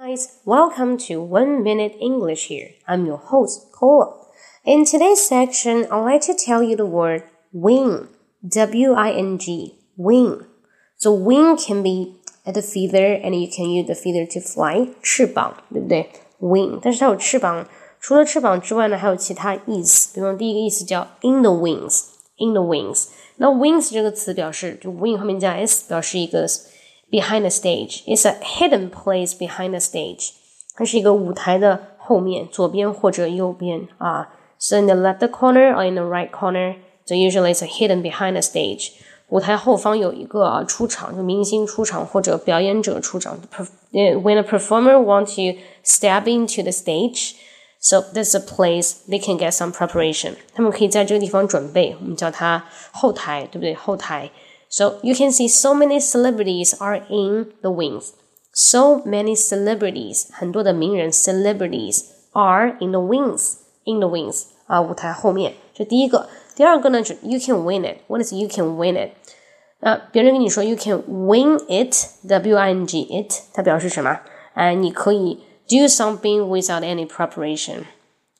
[0.00, 2.68] Guys, welcome to One Minute English here.
[2.86, 4.14] I'm your host, Cola.
[4.62, 8.08] In today's section, I'd like to tell you the word wing.
[8.46, 9.78] W-I-N-G.
[9.96, 10.44] Wing.
[10.98, 14.94] So wing can be at the feather and you can use the feather to fly.
[15.02, 16.10] 翅膀，对不对？
[16.40, 17.66] Wing，但是它有翅膀，
[17.98, 20.14] 除了翅膀之外呢，还有其他意思。
[20.14, 23.08] 比方第一个意思叫 in the wings，in the wings。
[23.36, 26.46] 那 wings 这个词表示，就 wing 后面加 s，表示一个
[27.10, 28.02] behind the stage.
[28.06, 30.30] It's a hidden place behind the stage.
[30.74, 34.28] 它是一个舞台的后面，左边或者右边啊。
[34.58, 38.32] So in the left corner or in the right corner, so usually it's a hidden behind
[38.32, 38.90] the stage.
[39.28, 43.38] 舞台后方有一个啊出场，就明星出场或者表演者出场。
[43.92, 47.32] When a performer wants to step into the stage,
[47.80, 50.34] so there's a place they can get some preparation.
[50.54, 53.74] 他们可以在这个地方准备，我们叫它后台，对不对？
[53.74, 54.30] 后台。
[54.71, 58.13] so you can see so many celebrities are in the wings.
[58.53, 63.53] So many celebrities，很多的名人 celebrities are in the wings,
[63.85, 66.27] in the wings uh, 啊，舞台后面，这第一个。
[66.53, 67.99] 第二个呢，是 you can wing it。
[68.07, 69.11] What is you can wing it？
[69.79, 71.95] 那、啊、别人跟你说 uh, you can wing it.
[72.27, 74.19] W I N G it，它表示什么？
[74.53, 77.83] 哎、啊，你可以 do something without any preparation。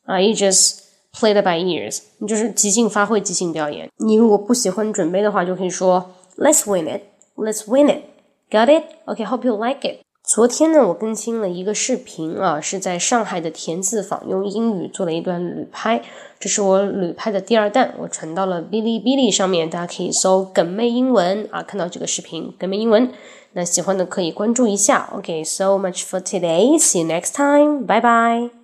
[0.04, 0.80] 啊，you uh, just
[1.14, 2.02] play it by ears。
[2.18, 3.90] 你就是即兴发挥、即兴表演。
[3.98, 6.12] 你如果不喜欢准备的话，就可以说。
[6.42, 7.04] Let's win it.
[7.36, 8.02] Let's win it.
[8.50, 8.86] Got it?
[9.06, 10.00] Okay, hope you like it.
[10.24, 16.02] 昨天呢，我更新了一个视频啊，是在上海的田字坊用英语做了一段旅拍，
[16.40, 23.12] 这是我旅拍的第二弹，我传到了哔哩哔哩上面，大家可以搜“梗妹英文”啊，看到这个视频“梗妹英文”。
[23.54, 25.14] 那喜欢的可以关注一下。
[25.14, 26.80] Okay, so much for today.
[26.80, 27.86] See you next time.
[27.86, 28.61] Bye bye.